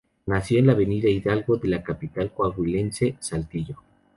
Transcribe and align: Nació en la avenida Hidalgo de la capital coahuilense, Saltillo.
Nació 0.25 0.57
en 0.57 0.65
la 0.65 0.73
avenida 0.73 1.07
Hidalgo 1.09 1.57
de 1.57 1.67
la 1.67 1.83
capital 1.83 2.31
coahuilense, 2.33 3.17
Saltillo. 3.19 3.77